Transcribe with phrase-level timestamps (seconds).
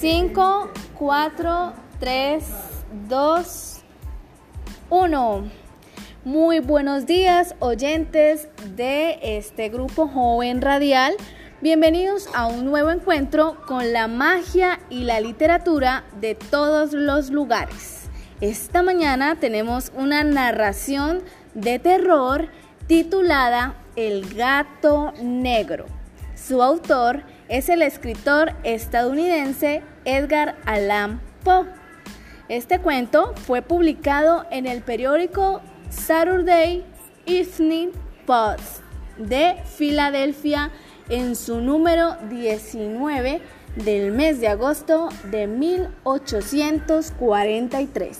[0.00, 2.44] 5, 4, 3,
[3.08, 3.78] 2,
[4.90, 5.50] 1.
[6.24, 11.14] Muy buenos días oyentes de este grupo joven radial.
[11.60, 18.04] Bienvenidos a un nuevo encuentro con la magia y la literatura de todos los lugares.
[18.40, 22.50] Esta mañana tenemos una narración de terror
[22.86, 25.86] titulada El gato negro.
[26.36, 31.64] Su autor es el escritor estadounidense Edgar Allan Poe.
[32.48, 36.84] Este cuento fue publicado en el periódico Saturday
[37.26, 37.88] Evening
[38.26, 38.82] Post
[39.16, 40.70] de Filadelfia
[41.08, 43.40] en su número 19
[43.76, 48.18] del mes de agosto de 1843.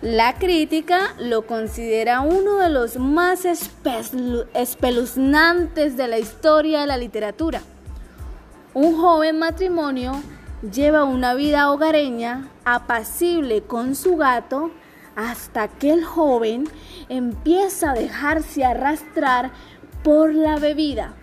[0.00, 7.60] La crítica lo considera uno de los más espeluznantes de la historia de la literatura.
[8.76, 10.22] Un joven matrimonio
[10.70, 14.70] lleva una vida hogareña apacible con su gato
[15.14, 16.64] hasta que el joven
[17.08, 19.50] empieza a dejarse arrastrar
[20.04, 21.14] por la bebida.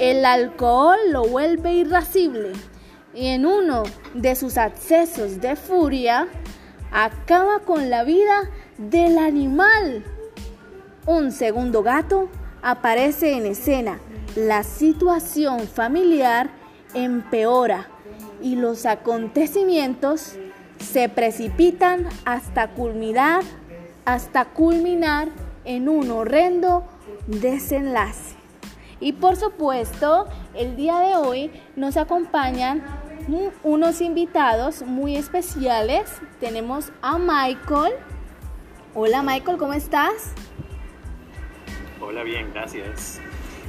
[0.00, 2.50] El alcohol lo vuelve irascible
[3.14, 6.26] y en uno de sus accesos de furia
[6.90, 10.02] acaba con la vida del animal.
[11.06, 12.28] Un segundo gato
[12.60, 14.00] aparece en escena.
[14.34, 16.61] La situación familiar
[16.94, 17.88] empeora
[18.40, 20.36] y los acontecimientos
[20.78, 23.42] se precipitan hasta culminar,
[24.04, 25.28] hasta culminar
[25.64, 26.84] en un horrendo
[27.26, 28.34] desenlace.
[29.00, 32.82] Y por supuesto, el día de hoy nos acompañan
[33.62, 36.10] unos invitados muy especiales.
[36.40, 37.94] Tenemos a Michael.
[38.94, 40.32] Hola Michael, ¿cómo estás?
[42.00, 43.20] Hola, bien, gracias.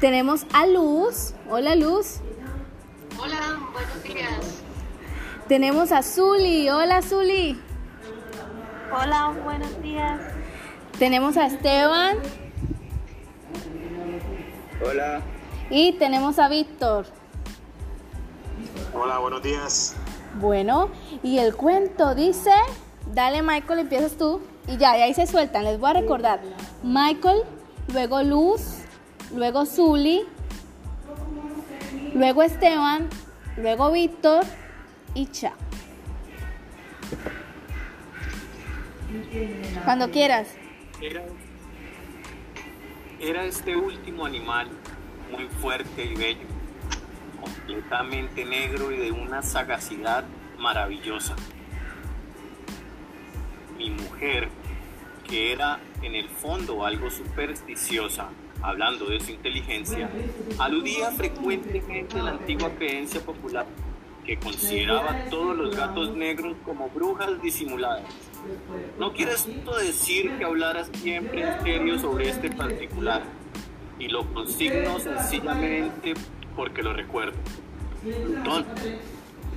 [0.00, 1.34] Tenemos a Luz.
[1.48, 2.20] Hola Luz.
[3.84, 4.62] Buenos días.
[5.48, 6.68] Tenemos a Zuli.
[6.70, 7.60] Hola, Zuli.
[8.90, 10.20] Hola, buenos días.
[10.98, 12.18] Tenemos a Esteban.
[14.84, 15.20] Hola.
[15.70, 17.06] Y tenemos a Víctor.
[18.94, 19.96] Hola, buenos días.
[20.40, 20.88] Bueno,
[21.22, 22.52] y el cuento dice,
[23.12, 24.40] dale Michael, empiezas tú.
[24.66, 26.40] Y ya, y ahí se sueltan, les voy a recordar.
[26.82, 27.42] Michael,
[27.92, 28.62] luego Luz,
[29.34, 30.22] luego Zuli,
[32.14, 33.08] luego Esteban,
[33.56, 34.44] luego Víctor
[35.14, 35.52] y Cha.
[39.84, 40.48] Cuando quieras.
[41.00, 41.22] Era,
[43.20, 44.68] era este último animal
[45.30, 46.46] muy fuerte y bello,
[47.40, 50.24] completamente negro y de una sagacidad
[50.58, 51.36] maravillosa.
[53.76, 54.48] Mi mujer,
[55.28, 58.30] que era en el fondo algo supersticiosa,
[58.64, 60.10] hablando de su inteligencia,
[60.58, 63.66] aludía frecuentemente a la antigua creencia popular
[64.24, 68.04] que consideraba a todos los gatos negros como brujas disimuladas.
[68.98, 73.22] No quiero esto decir que hablara siempre en serio sobre este particular,
[73.98, 76.14] y lo consigno sencillamente
[76.56, 77.36] porque lo recuerdo.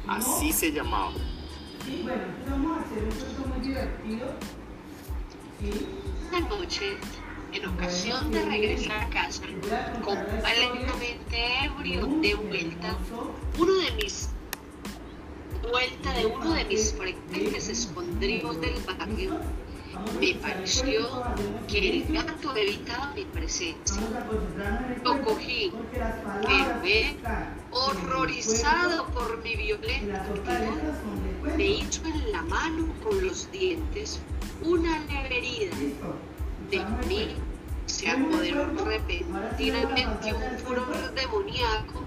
[0.08, 1.14] Así se llamaba.
[7.54, 9.44] En ocasión de regresar a casa,
[10.04, 12.98] completamente ebrio de vuelta,
[13.58, 14.30] uno de mis
[15.72, 19.40] vuelta de uno de mis frecuentes escondrijos del barrio,
[20.20, 21.24] me pareció
[21.68, 24.02] que el gato evitaba mi presencia.
[25.04, 27.18] Lo cogí, pero él,
[27.72, 34.20] horrorizado por mi violenta actitud, me hizo en la mano con los dientes
[34.62, 35.76] una leve herida.
[36.70, 37.36] De mí
[37.86, 42.06] se apoderó repentinamente un furor demoníaco.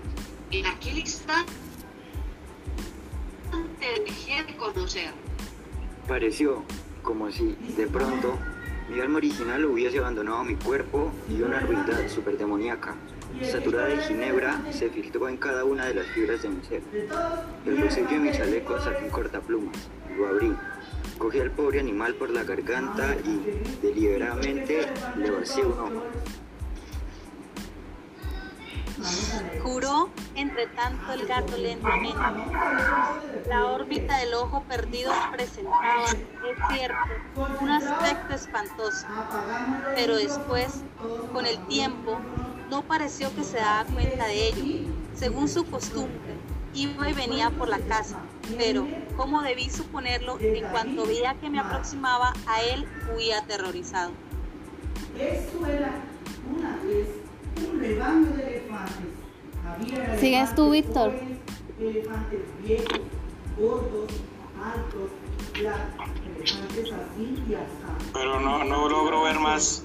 [0.51, 1.53] En aquel instante
[4.05, 5.13] dejé de conocer.
[6.07, 6.63] Pareció
[7.03, 8.39] como si de pronto
[8.91, 12.97] mi alma original hubiese abandonado mi cuerpo y una ruindad superdemoníaca,
[13.43, 16.83] saturada de ginebra, se filtró en cada una de las fibras de mi ser.
[17.65, 19.77] Del bolsillo de mi chaleco saqué un cortaplumas,
[20.17, 20.53] lo abrí,
[21.19, 26.03] cogí al pobre animal por la garganta y deliberadamente le vacié un ojo.
[29.63, 32.19] Curó entre tanto el gato lentamente.
[33.49, 39.07] La órbita del ojo perdido presentaba, es cierto, un aspecto espantoso,
[39.95, 40.83] pero después,
[41.33, 42.19] con el tiempo,
[42.69, 44.89] no pareció que se daba cuenta de ello.
[45.15, 46.37] Según su costumbre,
[46.75, 48.19] iba y venía por la casa,
[48.57, 48.87] pero,
[49.21, 54.13] como debí suponerlo, en cuanto veía que me aproximaba a él, huía aterrorizado.
[55.19, 56.01] Eso era
[56.51, 57.07] una vez
[57.71, 58.95] un rebaño de elefantes.
[59.69, 61.13] Había ¿Sigues tú, Víctor?
[61.79, 63.01] elefantes viejos,
[63.59, 64.11] gordos,
[64.59, 65.11] altos,
[65.53, 66.09] flacos,
[66.39, 68.11] elefantes así y así.
[68.15, 69.85] Pero no, no logro ver más,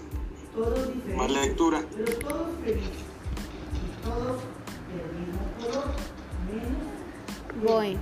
[0.53, 1.81] Todos más diferentes, lectura.
[1.93, 2.89] pero todos felices.
[3.83, 4.41] Y todos
[4.93, 5.93] del mismo color,
[6.47, 7.97] menos Voy.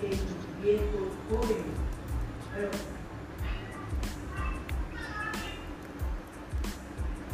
[0.00, 0.20] Pequeños,
[0.62, 1.64] viejos, jóvenes.
[2.54, 2.70] Pero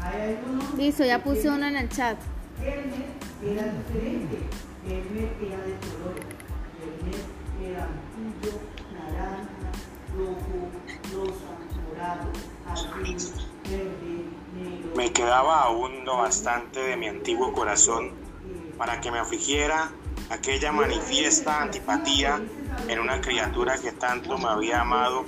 [0.00, 2.18] hay algunos Listo, ya puse uno en el chat.
[2.60, 2.94] Hermes
[3.42, 4.38] era diferente.
[4.86, 6.16] Hermes era de color.
[6.82, 7.22] Hermes
[7.62, 8.58] era amarillo,
[8.92, 9.70] naranja,
[10.16, 10.68] rojo,
[11.14, 11.50] rosa,
[11.88, 12.30] morado,
[12.68, 13.16] azul,
[13.64, 14.24] verde,
[14.54, 14.96] negro.
[14.96, 18.12] Me quedaba aún lo bastante de mi antiguo corazón
[18.76, 19.92] para que me afligiera
[20.32, 22.40] aquella manifiesta antipatía
[22.88, 25.26] en una criatura que tanto me había amado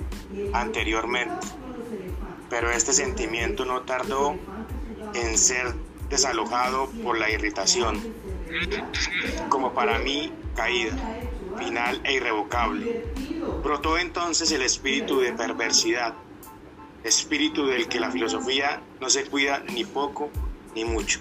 [0.51, 1.47] anteriormente.
[2.49, 4.35] Pero este sentimiento no tardó
[5.13, 5.75] en ser
[6.09, 8.01] desalojado por la irritación,
[9.49, 10.95] como para mí caída,
[11.57, 13.05] final e irrevocable.
[13.63, 16.15] Brotó entonces el espíritu de perversidad,
[17.03, 20.31] espíritu del que la filosofía no se cuida ni poco
[20.73, 21.19] ni mucho.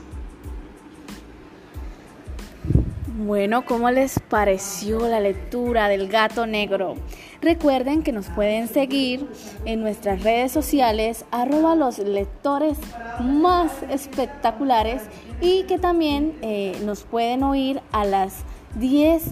[3.17, 6.97] Bueno, ¿cómo les pareció la lectura del gato negro?
[7.41, 9.29] Recuerden que nos pueden seguir
[9.65, 12.77] en nuestras redes sociales, arroba los lectores
[13.21, 15.03] más espectaculares
[15.41, 18.43] y que también eh, nos pueden oír a las
[18.81, 19.31] 10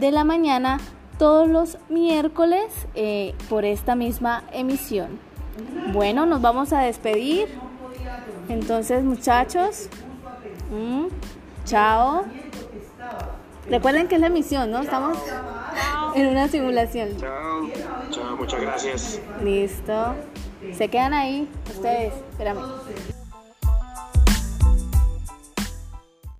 [0.00, 0.80] de la mañana
[1.18, 2.64] todos los miércoles
[2.94, 5.20] eh, por esta misma emisión.
[5.92, 7.48] Bueno, nos vamos a despedir.
[8.48, 9.90] Entonces, muchachos,
[10.70, 11.08] mm,
[11.66, 12.24] chao.
[13.70, 14.80] Recuerden que es la emisión, ¿no?
[14.80, 15.18] Estamos
[16.14, 17.16] en una simulación.
[17.18, 17.68] Chao.
[18.10, 19.20] Chao, muchas gracias.
[19.42, 20.14] Listo.
[20.72, 22.14] Se quedan ahí ustedes.
[22.32, 23.17] Espérame.